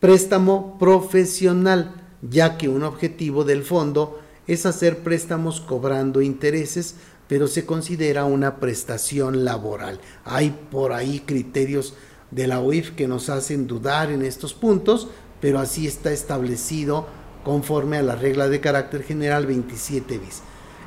préstamo 0.00 0.78
profesional, 0.78 1.94
ya 2.22 2.56
que 2.56 2.68
un 2.68 2.84
objetivo 2.84 3.44
del 3.44 3.64
fondo 3.64 4.20
es 4.46 4.66
hacer 4.66 4.98
préstamos 4.98 5.60
cobrando 5.60 6.22
intereses, 6.22 6.96
pero 7.28 7.46
se 7.46 7.64
considera 7.64 8.24
una 8.24 8.60
prestación 8.60 9.44
laboral. 9.44 10.00
Hay 10.24 10.54
por 10.70 10.92
ahí 10.92 11.22
criterios 11.24 11.94
de 12.30 12.46
la 12.46 12.60
UIF 12.60 12.90
que 12.92 13.08
nos 13.08 13.28
hacen 13.30 13.66
dudar 13.66 14.10
en 14.10 14.22
estos 14.22 14.54
puntos, 14.54 15.08
pero 15.40 15.58
así 15.58 15.86
está 15.86 16.12
establecido 16.12 17.06
conforme 17.44 17.98
a 17.98 18.02
la 18.02 18.16
regla 18.16 18.48
de 18.48 18.60
carácter 18.60 19.02
general 19.02 19.46
27 19.46 20.18
bis. 20.18 20.42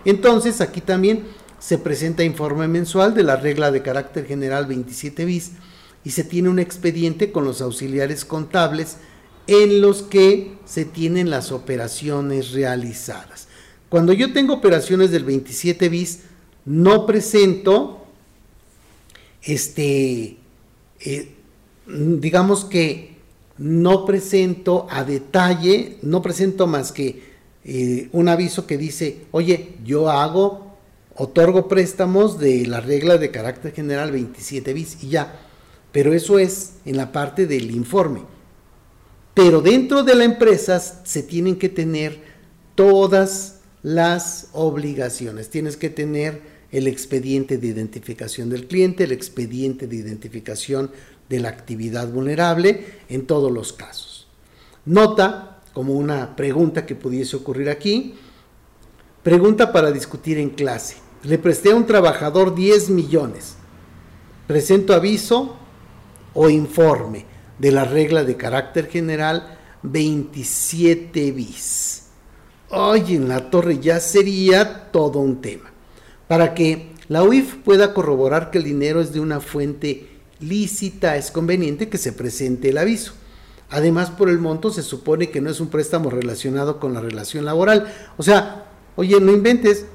Entonces, 0.06 0.62
aquí 0.62 0.82
también 0.82 1.26
se 1.60 1.78
presenta 1.78 2.24
informe 2.24 2.68
mensual 2.68 3.14
de 3.14 3.24
la 3.24 3.36
regla 3.36 3.72
de 3.72 3.82
carácter 3.82 4.26
general 4.26 4.66
27 4.66 5.26
bis 5.26 5.52
y 6.04 6.12
se 6.12 6.24
tiene 6.24 6.50
un 6.50 6.60
expediente 6.60 7.32
con 7.32 7.44
los 7.44 7.62
auxiliares 7.62 8.26
contables 8.26 8.98
en 9.48 9.82
los 9.82 10.04
que 10.04 10.58
se 10.66 10.86
tienen 10.86 11.30
las 11.30 11.52
operaciones 11.52 12.52
realizadas. 12.52 13.47
Cuando 13.90 14.14
yo 14.14 14.34
tengo 14.34 14.54
operaciones 14.54 15.12
del 15.12 15.24
27 15.24 15.90
bis, 15.90 16.24
no 16.66 17.06
presento, 17.06 18.06
este, 19.42 20.38
eh, 21.00 21.32
digamos 21.88 22.66
que 22.66 23.16
no 23.58 24.06
presento 24.06 24.88
a 24.90 25.04
detalle, 25.04 25.98
no 26.02 26.22
presento 26.22 26.68
más 26.68 26.92
que 26.92 27.24
eh, 27.64 28.10
un 28.12 28.28
aviso 28.28 28.68
que 28.68 28.78
dice, 28.78 29.26
oye, 29.32 29.76
yo 29.86 30.10
hago, 30.10 30.78
otorgo 31.16 31.68
préstamos 31.68 32.40
de 32.40 32.66
la 32.68 32.82
regla 32.82 33.18
de 33.18 33.32
carácter 33.32 33.74
general 33.74 34.12
27 34.12 34.74
bis 34.74 35.04
y 35.04 35.10
ya 35.10 35.44
pero 35.98 36.14
eso 36.14 36.38
es 36.38 36.74
en 36.86 36.98
la 36.98 37.12
parte 37.12 37.48
del 37.48 37.72
informe. 37.72 38.22
Pero 39.34 39.62
dentro 39.62 40.04
de 40.04 40.14
la 40.14 40.26
empresa 40.26 40.80
se 40.80 41.24
tienen 41.24 41.58
que 41.58 41.70
tener 41.70 42.22
todas 42.76 43.57
las 43.88 44.50
obligaciones. 44.52 45.50
Tienes 45.50 45.78
que 45.78 45.90
tener 45.90 46.42
el 46.74 46.88
expediente 46.88 47.58
de 47.58 47.68
identificación 47.68 48.50
del 48.50 48.68
cliente, 48.68 49.06
el 49.06 49.14
expediente 49.14 49.88
de 49.88 49.96
identificación 49.96 50.92
de 51.30 51.40
la 51.40 51.48
actividad 51.48 52.10
vulnerable 52.10 52.84
en 53.08 53.26
todos 53.26 53.50
los 53.50 53.72
casos. 53.72 54.28
Nota, 54.84 55.62
como 55.72 55.94
una 55.94 56.36
pregunta 56.36 56.86
que 56.86 56.96
pudiese 56.96 57.38
ocurrir 57.38 57.70
aquí, 57.70 58.16
pregunta 59.24 59.72
para 59.72 59.90
discutir 59.94 60.38
en 60.38 60.50
clase. 60.50 60.98
Le 61.24 61.38
presté 61.38 61.72
a 61.72 61.76
un 61.76 61.86
trabajador 61.86 62.56
10 62.56 62.90
millones. 62.90 63.56
Presento 64.48 64.94
aviso 64.94 65.56
o 66.34 66.50
informe 66.50 67.26
de 67.58 67.72
la 67.72 67.86
regla 67.86 68.26
de 68.26 68.36
carácter 68.36 68.90
general 68.90 69.58
27 69.84 71.32
bis. 71.32 72.07
Hoy 72.70 73.16
en 73.16 73.30
la 73.30 73.50
torre 73.50 73.80
ya 73.80 74.00
sería 74.02 74.92
todo 74.92 75.20
un 75.20 75.42
tema. 75.42 75.72
Para 76.28 76.54
que 76.54 76.92
la 77.08 77.24
UIF 77.24 77.56
pueda 77.64 77.94
corroborar 77.94 78.52
que 78.52 78.58
el 78.58 78.66
dinero 78.66 79.00
es 79.00 79.14
de 79.14 79.22
una 79.22 79.40
fuente 79.40 80.10
lícita, 80.42 81.16
es 81.16 81.32
conveniente 81.32 81.88
que 81.88 81.98
se 81.98 82.12
presente 82.12 82.70
el 82.70 82.78
aviso. 82.78 83.14
Además, 83.70 84.12
por 84.12 84.30
el 84.30 84.40
monto 84.40 84.70
se 84.70 84.82
supone 84.82 85.30
que 85.30 85.40
no 85.40 85.50
es 85.50 85.62
un 85.62 85.70
préstamo 85.70 86.10
relacionado 86.10 86.80
con 86.80 86.94
la 86.94 87.00
relación 87.00 87.46
laboral. 87.46 87.88
O 88.18 88.24
sea, 88.24 88.66
oye, 88.98 89.20
no 89.22 89.32
inventes, 89.32 89.86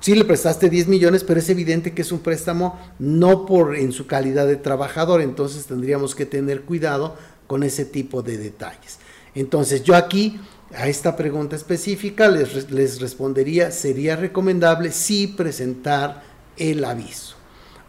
sí 0.00 0.16
le 0.16 0.24
prestaste 0.24 0.68
10 0.68 0.88
millones, 0.88 1.22
pero 1.22 1.38
es 1.38 1.48
evidente 1.50 1.94
que 1.94 2.02
es 2.02 2.10
un 2.10 2.20
préstamo 2.20 2.80
no 2.98 3.46
por 3.46 3.76
en 3.76 3.92
su 3.92 4.08
calidad 4.08 4.48
de 4.48 4.56
trabajador, 4.56 5.20
entonces 5.20 5.66
tendríamos 5.66 6.16
que 6.16 6.26
tener 6.26 6.62
cuidado 6.62 7.16
con 7.46 7.62
ese 7.62 7.84
tipo 7.84 8.22
de 8.22 8.38
detalles. 8.38 8.98
Entonces 9.34 9.82
yo 9.82 9.96
aquí 9.96 10.40
a 10.76 10.88
esta 10.88 11.16
pregunta 11.16 11.56
específica 11.56 12.28
les, 12.28 12.70
les 12.70 13.00
respondería, 13.00 13.70
sería 13.70 14.16
recomendable 14.16 14.92
sí 14.92 15.26
presentar 15.26 16.22
el 16.56 16.84
aviso. 16.84 17.36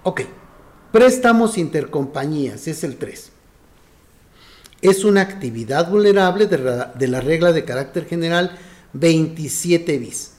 Ok, 0.04 0.22
préstamos 0.92 1.58
intercompañías, 1.58 2.68
es 2.68 2.84
el 2.84 2.98
3. 2.98 3.32
Es 4.82 5.04
una 5.04 5.22
actividad 5.22 5.90
vulnerable 5.90 6.48
de, 6.48 6.86
de 6.94 7.08
la 7.08 7.22
regla 7.22 7.54
de 7.54 7.64
carácter 7.64 8.06
general 8.06 8.58
27 8.94 9.98
bis 9.98 10.34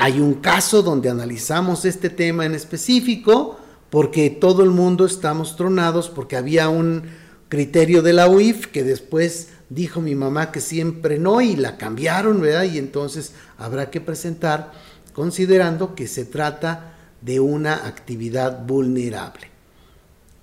hay 0.00 0.20
un 0.20 0.34
caso 0.34 0.82
donde 0.82 1.10
analizamos 1.10 1.84
este 1.84 2.08
tema 2.08 2.46
en 2.46 2.54
específico 2.54 3.58
porque 3.90 4.30
todo 4.30 4.62
el 4.62 4.70
mundo 4.70 5.04
estamos 5.04 5.56
tronados 5.56 6.08
porque 6.08 6.36
había 6.36 6.68
un 6.68 7.02
criterio 7.48 8.00
de 8.00 8.12
la 8.12 8.28
UIF 8.28 8.66
que 8.66 8.84
después 8.84 9.48
dijo 9.70 10.00
mi 10.00 10.14
mamá 10.14 10.50
que 10.50 10.60
siempre 10.60 11.18
no 11.18 11.40
y 11.40 11.56
la 11.56 11.76
cambiaron, 11.76 12.40
¿verdad? 12.40 12.64
Y 12.64 12.78
entonces 12.78 13.32
habrá 13.58 13.90
que 13.90 14.00
presentar 14.00 14.72
considerando 15.12 15.94
que 15.94 16.06
se 16.06 16.24
trata 16.24 16.94
de 17.20 17.40
una 17.40 17.86
actividad 17.86 18.64
vulnerable. 18.64 19.48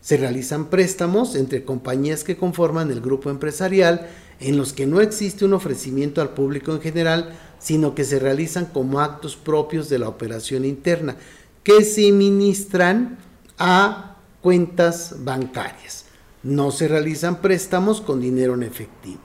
Se 0.02 0.18
realizan 0.18 0.66
préstamos 0.66 1.36
entre 1.36 1.64
compañías 1.64 2.24
que 2.24 2.38
conforman 2.38 2.92
el 2.92 3.02
grupo 3.02 3.30
empresarial 3.30 4.08
en 4.40 4.58
los 4.58 4.74
que 4.74 4.86
no 4.86 5.02
existe 5.02 5.46
un 5.46 5.54
ofrecimiento 5.54 6.22
al 6.22 6.32
público 6.32 6.74
en 6.74 6.82
general, 6.82 7.34
sino 7.58 7.96
que 7.96 8.04
se 8.04 8.20
realizan 8.20 8.66
como 8.66 9.00
actos 9.00 9.36
propios 9.36 9.90
de 9.90 9.98
la 9.98 10.10
operación 10.10 10.66
interna, 10.66 11.16
que 11.64 11.84
se 11.84 12.12
ministran 12.12 13.18
a 13.58 14.18
cuentas 14.42 15.16
bancarias. 15.24 16.05
No 16.46 16.70
se 16.70 16.88
realizan 16.88 17.42
préstamos 17.42 18.02
con 18.02 18.22
dinero 18.22 18.54
en 18.54 18.62
efectivo. 18.62 19.20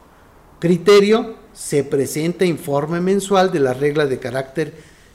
Criterio, 0.59 1.37
se 1.53 1.85
presenta 1.85 2.47
informe 2.47 3.03
mensual 3.03 3.53
de 3.53 3.61
la 3.61 3.75
regla 3.75 4.07
de 4.07 4.19
carácter 4.19 4.73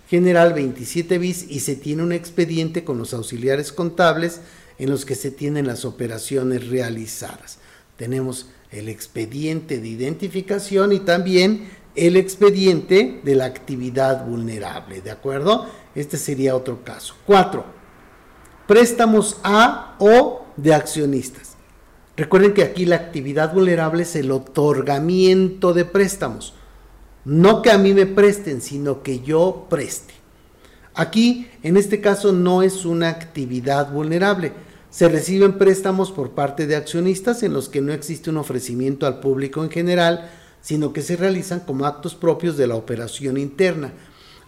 general 0.08 0.54
27 0.54 1.18
bis 1.18 1.48
y 1.50 1.62
se 1.62 1.76
tiene 1.76 2.04
un 2.04 2.12
expediente 2.12 2.84
con 2.84 3.00
los 3.00 3.16
auxiliares 3.16 3.72
contables 3.72 4.42
en 4.78 4.92
los 4.92 5.04
que 5.04 5.16
se 5.16 5.32
tienen 5.32 5.66
las 5.66 5.84
operaciones 5.84 6.68
realizadas. 6.68 7.58
Tenemos 7.98 8.52
el 8.70 8.88
expediente 8.88 9.80
de 9.80 9.88
identificación 9.88 10.92
y 10.92 11.00
también 11.00 11.70
el 11.96 12.18
expediente 12.18 13.20
de 13.24 13.34
la 13.34 13.46
actividad 13.46 14.28
vulnerable, 14.28 15.02
¿de 15.02 15.10
acuerdo? 15.10 15.66
Este 15.96 16.18
sería 16.18 16.56
otro 16.56 16.84
caso. 16.84 17.16
Cuatro, 17.26 17.66
préstamos 18.68 19.38
a 19.42 19.96
o 19.98 20.46
de 20.56 20.76
accionistas. 20.76 21.55
Recuerden 22.18 22.54
que 22.54 22.64
aquí 22.64 22.86
la 22.86 22.96
actividad 22.96 23.54
vulnerable 23.54 24.04
es 24.04 24.16
el 24.16 24.32
otorgamiento 24.32 25.74
de 25.74 25.86
préstamos. 25.86 26.54
No 27.26 27.62
que 27.62 27.72
a 27.72 27.78
mí 27.78 27.94
me 27.94 28.06
presten, 28.06 28.62
sino 28.62 29.04
que 29.04 29.20
yo 29.20 29.68
preste. 29.70 30.14
Aquí, 30.94 31.48
en 31.62 31.76
este 31.76 32.00
caso, 32.00 32.32
no 32.32 32.62
es 32.62 32.86
una 32.86 33.10
actividad 33.10 33.92
vulnerable. 33.92 34.54
Se 34.90 35.10
reciben 35.10 35.58
préstamos 35.58 36.12
por 36.12 36.32
parte 36.32 36.68
de 36.68 36.78
accionistas 36.78 37.44
en 37.44 37.52
los 37.52 37.68
que 37.68 37.82
no 37.82 37.92
existe 37.92 38.30
un 38.30 38.38
ofrecimiento 38.38 39.06
al 39.06 39.20
público 39.20 39.62
en 39.62 39.70
general, 39.70 40.32
sino 40.62 40.94
que 40.94 41.02
se 41.02 41.18
realizan 41.18 41.60
como 41.60 41.86
actos 41.86 42.16
propios 42.16 42.56
de 42.56 42.68
la 42.68 42.76
operación 42.76 43.38
interna. 43.38 43.92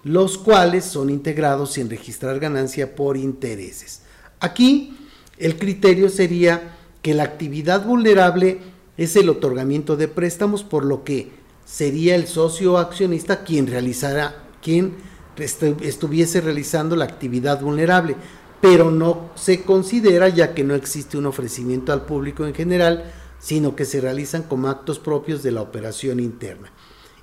los 0.04 0.38
cuales 0.38 0.86
son 0.86 1.10
integrados 1.10 1.74
sin 1.74 1.90
registrar 1.90 2.40
ganancia 2.40 2.96
por 2.96 3.18
intereses. 3.18 4.02
Aquí 4.40 4.98
el 5.38 5.58
criterio 5.58 6.10
sería 6.10 6.77
que 7.08 7.14
la 7.14 7.24
actividad 7.24 7.86
vulnerable 7.86 8.60
es 8.98 9.16
el 9.16 9.30
otorgamiento 9.30 9.96
de 9.96 10.10
préstamos, 10.10 10.66
por 10.66 10.84
lo 10.84 11.06
que 11.06 11.32
sería 11.64 12.16
el 12.16 12.28
socio 12.28 12.78
accionista 12.78 13.46
quien 13.46 13.66
realizara, 13.66 14.44
quien 14.62 14.96
estuviese 15.38 16.42
realizando 16.42 16.98
la 16.98 17.06
actividad 17.06 17.62
vulnerable, 17.62 18.18
pero 18.60 18.92
no 18.92 19.30
se 19.36 19.62
considera 19.62 20.28
ya 20.28 20.54
que 20.54 20.66
no 20.66 20.76
existe 20.76 21.18
un 21.18 21.28
ofrecimiento 21.28 21.94
al 21.94 22.02
público 22.02 22.46
en 22.46 22.54
general, 22.54 23.10
sino 23.40 23.74
que 23.74 23.86
se 23.86 24.02
realizan 24.02 24.44
como 24.44 24.68
actos 24.68 25.00
propios 25.00 25.42
de 25.44 25.52
la 25.52 25.62
operación 25.62 26.20
interna. 26.20 26.74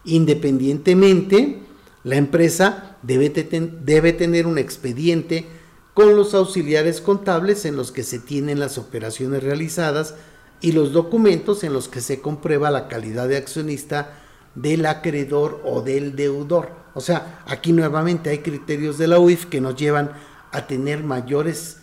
Independientemente, 0.07 1.59
la 2.05 2.17
empresa 2.17 2.97
debe, 3.03 3.29
debe 3.29 4.15
tener 4.15 4.47
un 4.47 4.57
expediente 4.57 5.45
con 5.95 6.17
los 6.17 6.35
auxiliares 6.35 7.01
contables 7.01 7.65
en 7.65 7.77
los 7.77 7.93
que 7.93 8.03
se 8.03 8.19
tienen 8.19 8.59
las 8.59 8.79
operaciones 8.79 9.43
realizadas 9.43 10.17
y 10.61 10.73
los 10.73 10.93
documentos 10.93 11.63
en 11.63 11.73
los 11.73 11.89
que 11.89 12.01
se 12.01 12.21
comprueba 12.21 12.71
la 12.71 12.89
calidad 12.89 13.29
de 13.29 13.37
accionista 13.37 14.19
del 14.55 14.87
acreedor 14.87 15.63
o 15.65 15.83
del 15.83 16.17
deudor. 16.17 16.71
O 16.95 17.01
sea, 17.01 17.43
aquí 17.47 17.73
nuevamente 17.73 18.31
hay 18.31 18.39
criterios 18.39 18.99
de 18.99 19.09
la 19.09 19.19
UIF 19.19 19.47
que 19.47 19.61
nos 19.61 19.77
llevan 19.77 20.13
a 20.53 20.67
tener 20.67 21.03
mayores 21.03 21.79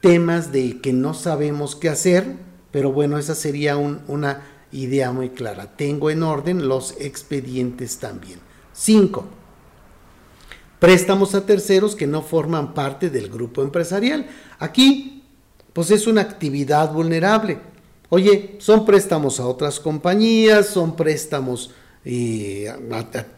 temas 0.00 0.52
de 0.52 0.80
que 0.80 0.92
no 0.92 1.14
sabemos 1.14 1.76
qué 1.76 1.88
hacer, 1.88 2.36
pero 2.70 2.92
bueno, 2.92 3.18
esa 3.18 3.34
sería 3.34 3.76
una 3.76 4.42
idea 4.72 5.12
muy 5.12 5.30
clara. 5.30 5.76
Tengo 5.76 6.10
en 6.10 6.22
orden 6.22 6.68
los 6.68 6.94
expedientes 6.98 7.98
también. 7.98 8.38
5. 8.72 9.24
Préstamos 10.84 11.34
a 11.34 11.46
terceros 11.46 11.96
que 11.96 12.06
no 12.06 12.20
forman 12.20 12.74
parte 12.74 13.08
del 13.08 13.30
grupo 13.30 13.62
empresarial. 13.62 14.26
Aquí, 14.58 15.22
pues 15.72 15.90
es 15.90 16.06
una 16.06 16.20
actividad 16.20 16.92
vulnerable. 16.92 17.58
Oye, 18.10 18.56
son 18.58 18.84
préstamos 18.84 19.40
a 19.40 19.46
otras 19.46 19.80
compañías, 19.80 20.66
son 20.66 20.94
préstamos 20.94 21.70
eh, 22.04 22.70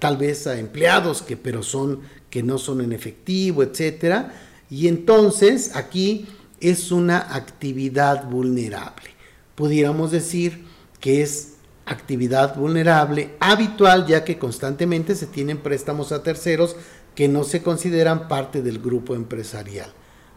tal 0.00 0.16
vez 0.16 0.48
a 0.48 0.58
empleados 0.58 1.22
que 1.22 1.36
pero 1.36 1.62
son 1.62 2.00
que 2.30 2.42
no 2.42 2.58
son 2.58 2.80
en 2.80 2.92
efectivo, 2.92 3.62
etcétera. 3.62 4.34
Y 4.68 4.88
entonces 4.88 5.76
aquí 5.76 6.26
es 6.58 6.90
una 6.90 7.32
actividad 7.32 8.28
vulnerable. 8.28 9.10
Pudiéramos 9.54 10.10
decir 10.10 10.64
que 10.98 11.22
es 11.22 11.52
actividad 11.84 12.56
vulnerable 12.56 13.36
habitual 13.38 14.06
ya 14.06 14.24
que 14.24 14.36
constantemente 14.36 15.14
se 15.14 15.26
tienen 15.26 15.58
préstamos 15.58 16.10
a 16.10 16.24
terceros 16.24 16.74
que 17.16 17.26
no 17.26 17.42
se 17.42 17.62
consideran 17.62 18.28
parte 18.28 18.62
del 18.62 18.78
grupo 18.78 19.16
empresarial. 19.16 19.92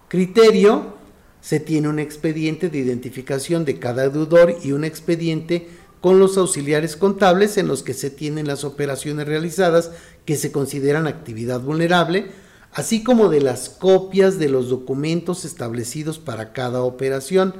Criterio, 0.07 0.97
se 1.41 1.59
tiene 1.59 1.87
un 1.87 1.99
expediente 1.99 2.69
de 2.69 2.79
identificación 2.79 3.65
de 3.65 3.79
cada 3.79 4.09
deudor 4.09 4.57
y 4.63 4.71
un 4.71 4.83
expediente 4.83 5.67
con 6.01 6.19
los 6.19 6.37
auxiliares 6.37 6.95
contables 6.95 7.57
en 7.57 7.67
los 7.67 7.83
que 7.83 7.93
se 7.93 8.09
tienen 8.09 8.47
las 8.47 8.63
operaciones 8.63 9.27
realizadas 9.27 9.91
que 10.25 10.35
se 10.35 10.51
consideran 10.51 11.07
actividad 11.07 11.59
vulnerable, 11.59 12.31
así 12.71 13.03
como 13.03 13.29
de 13.29 13.41
las 13.41 13.69
copias 13.69 14.39
de 14.39 14.49
los 14.49 14.69
documentos 14.69 15.43
establecidos 15.43 16.17
para 16.17 16.53
cada 16.53 16.81
operación, 16.83 17.53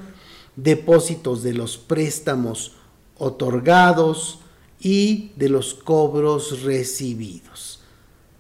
depósitos 0.56 1.44
de 1.44 1.54
los 1.54 1.78
préstamos 1.78 2.74
otorgados 3.18 4.40
y 4.80 5.34
de 5.36 5.50
los 5.50 5.74
cobros 5.74 6.64
recibidos. 6.64 7.79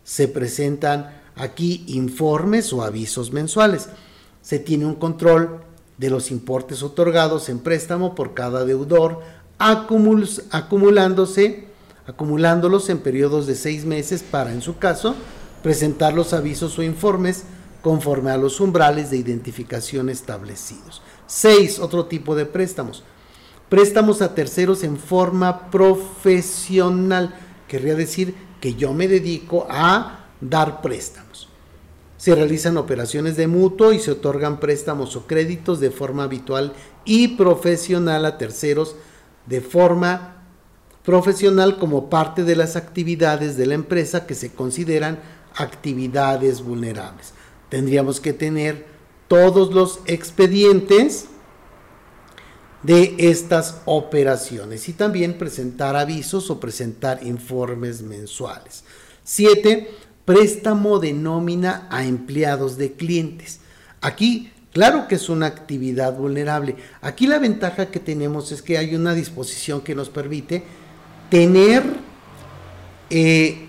Se 0.09 0.27
presentan 0.27 1.21
aquí 1.35 1.83
informes 1.85 2.73
o 2.73 2.81
avisos 2.81 3.31
mensuales. 3.31 3.89
Se 4.41 4.57
tiene 4.57 4.87
un 4.87 4.95
control 4.95 5.59
de 5.99 6.09
los 6.09 6.31
importes 6.31 6.81
otorgados 6.81 7.47
en 7.47 7.59
préstamo 7.59 8.15
por 8.15 8.33
cada 8.33 8.65
deudor, 8.65 9.19
acumulándose, 9.59 11.65
acumulándolos 12.07 12.89
en 12.89 12.97
periodos 12.97 13.45
de 13.45 13.53
seis 13.53 13.85
meses 13.85 14.23
para, 14.23 14.51
en 14.51 14.63
su 14.63 14.79
caso, 14.79 15.13
presentar 15.61 16.15
los 16.15 16.33
avisos 16.33 16.79
o 16.79 16.81
informes 16.81 17.43
conforme 17.83 18.31
a 18.31 18.37
los 18.37 18.59
umbrales 18.59 19.11
de 19.11 19.17
identificación 19.17 20.09
establecidos. 20.09 21.03
6. 21.27 21.77
Otro 21.77 22.07
tipo 22.07 22.33
de 22.33 22.47
préstamos 22.47 23.03
préstamos 23.69 24.23
a 24.23 24.33
terceros 24.33 24.83
en 24.83 24.97
forma 24.97 25.69
profesional. 25.69 27.35
Querría 27.67 27.93
decir 27.93 28.48
que 28.59 28.75
yo 28.75 28.93
me 28.93 29.07
dedico 29.07 29.67
a 29.69 30.25
dar 30.41 30.81
préstamos. 30.81 31.49
Se 32.17 32.35
realizan 32.35 32.77
operaciones 32.77 33.37
de 33.37 33.47
mutuo 33.47 33.93
y 33.93 33.99
se 33.99 34.11
otorgan 34.11 34.59
préstamos 34.59 35.15
o 35.15 35.25
créditos 35.25 35.79
de 35.79 35.89
forma 35.89 36.23
habitual 36.23 36.73
y 37.05 37.29
profesional 37.29 38.25
a 38.25 38.37
terceros 38.37 38.95
de 39.45 39.61
forma 39.61 40.35
profesional 41.03 41.77
como 41.79 42.09
parte 42.09 42.43
de 42.43 42.55
las 42.55 42.75
actividades 42.75 43.55
de 43.57 43.65
la 43.65 43.75
empresa 43.75 44.27
que 44.27 44.35
se 44.35 44.51
consideran 44.51 45.19
actividades 45.55 46.61
vulnerables. 46.61 47.33
Tendríamos 47.69 48.19
que 48.19 48.33
tener 48.33 48.85
todos 49.27 49.73
los 49.73 50.01
expedientes 50.05 51.27
de 52.83 53.15
estas 53.17 53.81
operaciones 53.85 54.87
y 54.87 54.93
también 54.93 55.37
presentar 55.37 55.95
avisos 55.95 56.49
o 56.49 56.59
presentar 56.59 57.23
informes 57.23 58.01
mensuales. 58.01 58.83
7. 59.23 59.89
Préstamo 60.25 60.99
de 60.99 61.13
nómina 61.13 61.87
a 61.89 62.05
empleados 62.05 62.77
de 62.77 62.93
clientes. 62.93 63.59
Aquí, 64.01 64.51
claro 64.71 65.07
que 65.07 65.15
es 65.15 65.27
una 65.27 65.47
actividad 65.47 66.13
vulnerable. 66.15 66.75
Aquí 67.01 67.27
la 67.27 67.39
ventaja 67.39 67.91
que 67.91 67.99
tenemos 67.99 68.51
es 68.51 68.61
que 68.61 68.77
hay 68.77 68.95
una 68.95 69.13
disposición 69.13 69.81
que 69.81 69.95
nos 69.95 70.09
permite 70.09 70.63
tener 71.29 71.83
eh, 73.09 73.67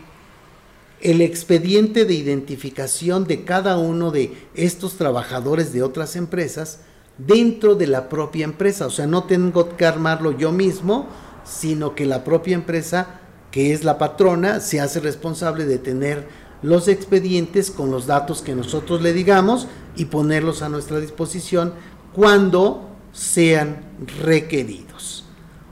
el 1.01 1.21
expediente 1.21 2.05
de 2.05 2.15
identificación 2.15 3.25
de 3.25 3.45
cada 3.45 3.79
uno 3.79 4.11
de 4.11 4.35
estos 4.55 4.97
trabajadores 4.97 5.73
de 5.73 5.83
otras 5.83 6.15
empresas 6.15 6.81
dentro 7.27 7.75
de 7.75 7.87
la 7.87 8.09
propia 8.09 8.45
empresa. 8.45 8.87
O 8.87 8.91
sea, 8.91 9.07
no 9.07 9.25
tengo 9.25 9.77
que 9.77 9.87
armarlo 9.87 10.33
yo 10.33 10.53
mismo, 10.53 11.07
sino 11.45 11.95
que 11.95 12.07
la 12.07 12.25
propia 12.25 12.55
empresa, 12.55 13.21
que 13.51 13.73
es 13.73 13.85
la 13.85 13.99
patrona, 13.99 14.61
se 14.61 14.81
hace 14.81 15.01
responsable 15.01 15.65
de 15.65 15.79
tener 15.79 16.27
los 16.63 16.89
expedientes 16.89 17.71
con 17.71 17.91
los 17.91 18.07
datos 18.07 18.43
que 18.43 18.55
nosotros 18.55 19.01
le 19.03 19.13
digamos 19.13 19.67
y 19.97 20.07
ponerlos 20.07 20.63
a 20.63 20.69
nuestra 20.69 21.01
disposición 21.01 21.73
cuando 22.15 22.91
sean 23.13 23.85
requeridos. 24.23 25.25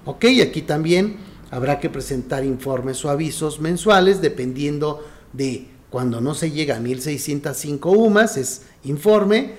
Ok, 0.04 0.24
aquí 0.42 0.62
también 0.62 1.18
habrá 1.50 1.78
que 1.80 1.90
presentar 1.90 2.44
informes 2.44 3.04
o 3.04 3.10
avisos 3.10 3.60
mensuales 3.60 4.20
dependiendo 4.20 5.04
de 5.32 5.68
cuando 5.90 6.20
no 6.20 6.34
se 6.34 6.50
llega 6.50 6.76
a 6.76 6.80
1605 6.80 7.90
UMAS, 7.90 8.36
es 8.36 8.62
informe, 8.84 9.54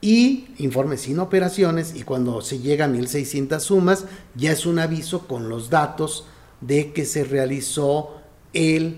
y 0.00 0.48
informe 0.58 0.96
sin 0.96 1.18
operaciones 1.18 1.94
y 1.94 2.02
cuando 2.02 2.40
se 2.40 2.58
llega 2.58 2.84
a 2.84 2.88
1600 2.88 3.62
sumas 3.62 4.04
ya 4.34 4.52
es 4.52 4.66
un 4.66 4.78
aviso 4.78 5.26
con 5.26 5.48
los 5.48 5.70
datos 5.70 6.26
de 6.60 6.92
que 6.92 7.04
se 7.04 7.24
realizó 7.24 8.16
el 8.52 8.96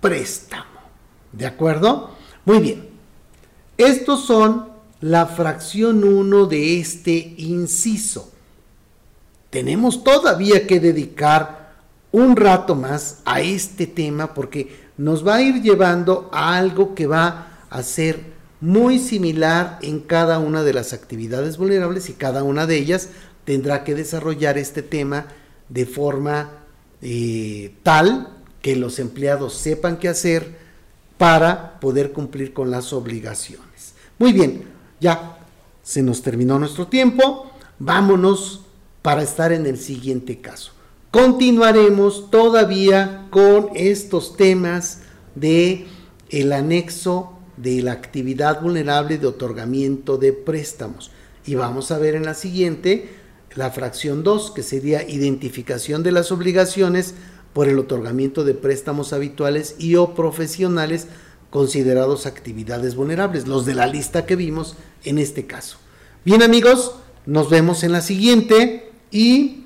préstamo. 0.00 0.64
¿De 1.32 1.46
acuerdo? 1.46 2.10
Muy 2.44 2.58
bien. 2.58 2.88
Estos 3.76 4.26
son 4.26 4.68
la 5.00 5.26
fracción 5.26 6.04
1 6.04 6.46
de 6.46 6.80
este 6.80 7.34
inciso. 7.38 8.30
Tenemos 9.50 10.04
todavía 10.04 10.66
que 10.66 10.80
dedicar 10.80 11.74
un 12.12 12.36
rato 12.36 12.74
más 12.74 13.18
a 13.24 13.40
este 13.40 13.86
tema 13.86 14.34
porque 14.34 14.90
nos 14.96 15.26
va 15.26 15.36
a 15.36 15.42
ir 15.42 15.62
llevando 15.62 16.28
a 16.32 16.56
algo 16.56 16.94
que 16.94 17.06
va 17.06 17.64
a 17.70 17.82
ser 17.82 18.39
muy 18.60 18.98
similar 18.98 19.78
en 19.82 20.00
cada 20.00 20.38
una 20.38 20.62
de 20.62 20.74
las 20.74 20.92
actividades 20.92 21.56
vulnerables 21.56 22.08
y 22.08 22.14
cada 22.14 22.42
una 22.42 22.66
de 22.66 22.76
ellas 22.76 23.08
tendrá 23.44 23.84
que 23.84 23.94
desarrollar 23.94 24.58
este 24.58 24.82
tema 24.82 25.26
de 25.68 25.86
forma 25.86 26.50
eh, 27.00 27.74
tal 27.82 28.36
que 28.60 28.76
los 28.76 28.98
empleados 28.98 29.54
sepan 29.54 29.98
qué 29.98 30.08
hacer 30.08 30.58
para 31.16 31.80
poder 31.80 32.12
cumplir 32.12 32.52
con 32.52 32.70
las 32.70 32.92
obligaciones. 32.92 33.94
Muy 34.18 34.32
bien, 34.32 34.64
ya 35.00 35.38
se 35.82 36.02
nos 36.02 36.22
terminó 36.22 36.58
nuestro 36.58 36.86
tiempo, 36.86 37.50
vámonos 37.78 38.66
para 39.02 39.22
estar 39.22 39.52
en 39.52 39.66
el 39.66 39.78
siguiente 39.78 40.40
caso. 40.40 40.72
Continuaremos 41.10 42.30
todavía 42.30 43.26
con 43.30 43.70
estos 43.74 44.36
temas 44.36 45.00
de 45.34 45.86
el 46.28 46.52
anexo 46.52 47.39
de 47.62 47.82
la 47.82 47.92
actividad 47.92 48.60
vulnerable 48.60 49.18
de 49.18 49.26
otorgamiento 49.26 50.16
de 50.16 50.32
préstamos. 50.32 51.10
Y 51.44 51.54
vamos 51.54 51.90
a 51.90 51.98
ver 51.98 52.14
en 52.14 52.24
la 52.24 52.34
siguiente 52.34 53.08
la 53.54 53.70
fracción 53.70 54.22
2, 54.22 54.52
que 54.52 54.62
sería 54.62 55.08
identificación 55.08 56.02
de 56.02 56.12
las 56.12 56.30
obligaciones 56.30 57.14
por 57.52 57.68
el 57.68 57.78
otorgamiento 57.78 58.44
de 58.44 58.54
préstamos 58.54 59.12
habituales 59.12 59.74
y 59.78 59.96
o 59.96 60.14
profesionales 60.14 61.08
considerados 61.50 62.26
actividades 62.26 62.94
vulnerables, 62.94 63.48
los 63.48 63.66
de 63.66 63.74
la 63.74 63.88
lista 63.88 64.24
que 64.24 64.36
vimos 64.36 64.76
en 65.04 65.18
este 65.18 65.46
caso. 65.46 65.78
Bien 66.24 66.42
amigos, 66.42 66.94
nos 67.26 67.50
vemos 67.50 67.82
en 67.82 67.92
la 67.92 68.02
siguiente 68.02 68.92
y 69.10 69.64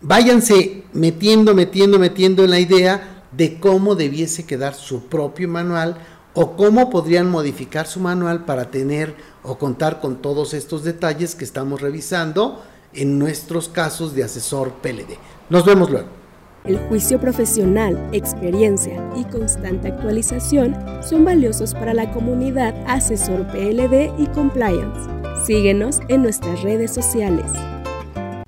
váyanse 0.00 0.84
metiendo, 0.94 1.54
metiendo, 1.54 1.98
metiendo 1.98 2.44
en 2.44 2.50
la 2.50 2.60
idea 2.60 3.24
de 3.32 3.58
cómo 3.60 3.94
debiese 3.94 4.46
quedar 4.46 4.74
su 4.74 5.06
propio 5.06 5.48
manual 5.48 5.98
o 6.34 6.56
cómo 6.56 6.90
podrían 6.90 7.30
modificar 7.30 7.86
su 7.86 8.00
manual 8.00 8.44
para 8.44 8.70
tener 8.70 9.14
o 9.42 9.56
contar 9.56 10.00
con 10.00 10.16
todos 10.16 10.52
estos 10.52 10.84
detalles 10.84 11.34
que 11.34 11.44
estamos 11.44 11.80
revisando 11.80 12.62
en 12.92 13.18
nuestros 13.18 13.68
casos 13.68 14.14
de 14.14 14.24
asesor 14.24 14.72
PLD. 14.74 15.16
Nos 15.48 15.64
vemos 15.64 15.90
luego. 15.90 16.08
El 16.64 16.78
juicio 16.88 17.20
profesional, 17.20 18.08
experiencia 18.12 19.10
y 19.14 19.24
constante 19.24 19.88
actualización 19.88 20.74
son 21.02 21.24
valiosos 21.24 21.74
para 21.74 21.92
la 21.92 22.10
comunidad 22.12 22.74
asesor 22.86 23.46
PLD 23.48 24.18
y 24.18 24.26
compliance. 24.28 25.10
Síguenos 25.44 26.00
en 26.08 26.22
nuestras 26.22 26.62
redes 26.62 26.90
sociales. 26.90 27.52